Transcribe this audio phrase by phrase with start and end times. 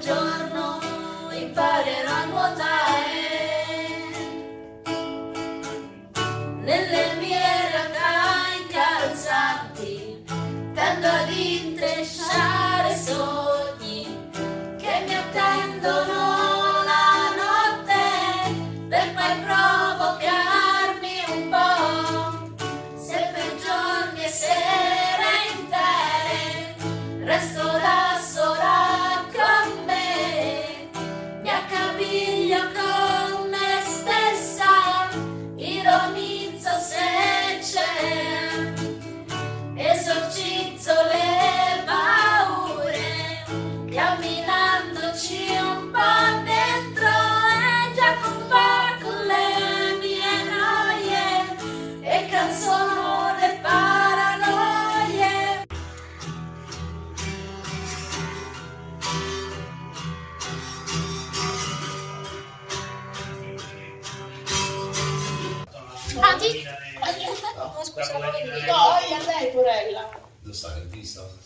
[0.00, 0.80] giorno
[1.30, 3.09] imparerò a nuotare.
[69.90, 70.08] bella.
[70.42, 71.38] Lo sa che ha visto?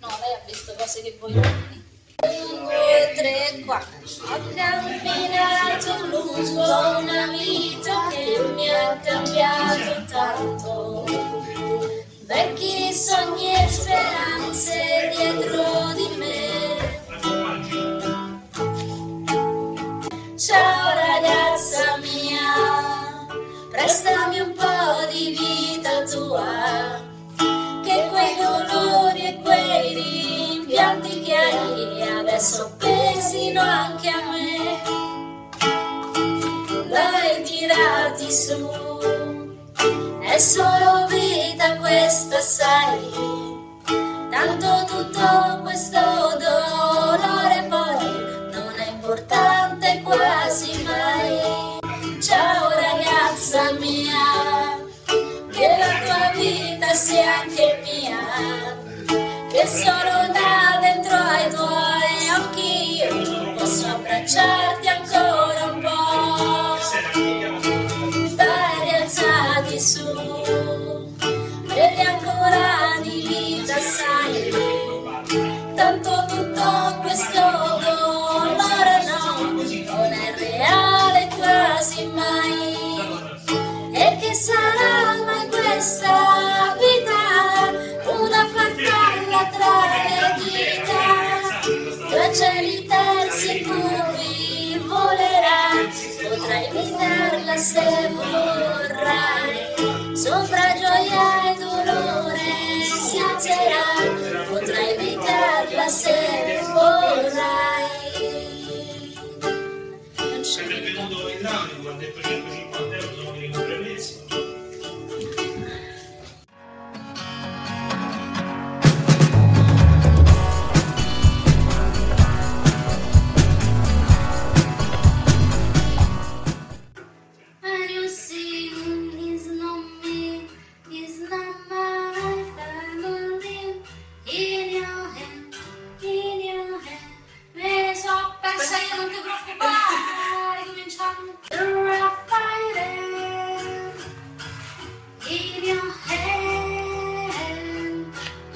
[0.00, 3.98] No, lei ha visto cose che voi non un, due, tre, quattro.
[4.26, 11.04] Ho camminato lungo una vita che mi ha cambiato tanto.
[12.24, 14.71] Vecchi sogni e speranze
[31.32, 34.82] occhiali e adesso pesino anche a me.
[36.88, 38.68] Dai, tirati su,
[40.20, 43.10] è solo vita questa, sai,
[44.30, 46.00] tanto tutto questo
[46.38, 46.51] dolore.
[81.82, 82.76] quasi mai.
[83.92, 87.22] E che sarà mai questa vita?
[88.08, 91.04] Una farfalla tra le dita.
[92.08, 95.62] Tra cieli terzi e curvi volerà
[96.22, 98.51] potrai imitarla se vuoi.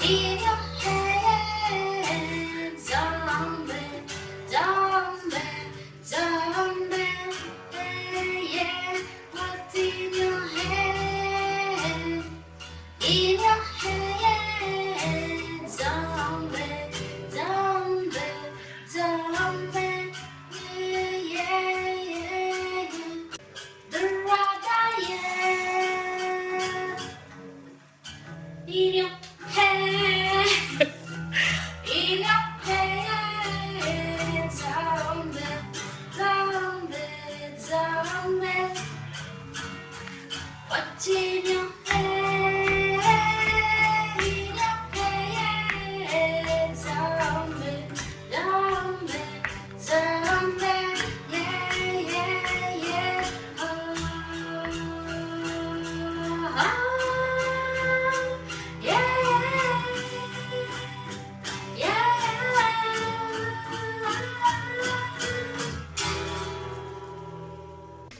[0.06, 0.55] Dear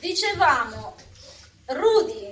[0.07, 0.95] dicevamo
[1.65, 2.26] Rudy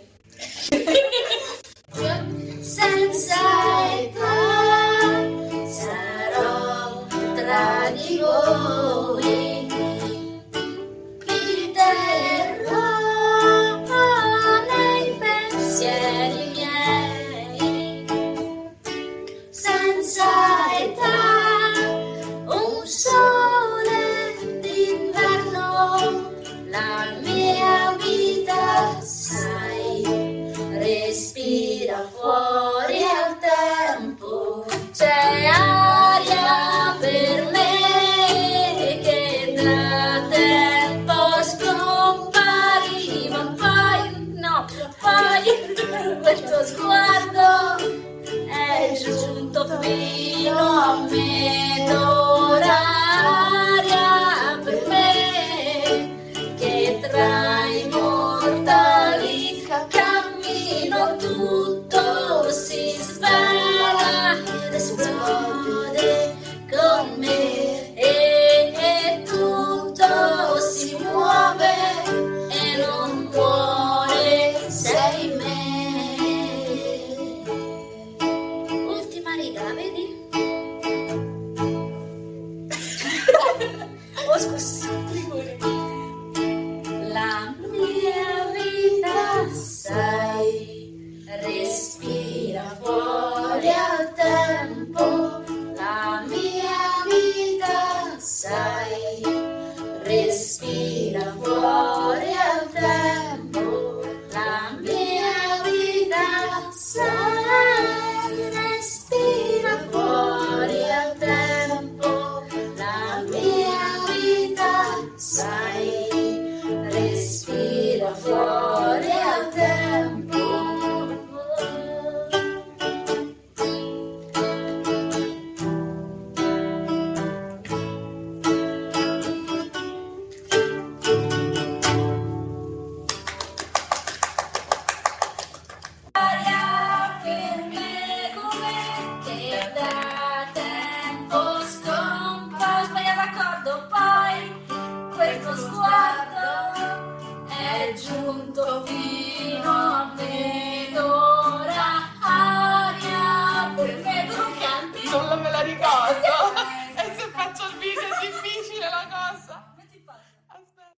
[45.25, 48.04] voglio quel tuo sguardo
[48.50, 51.86] è giunto fino a me.
[51.88, 52.94] D'ora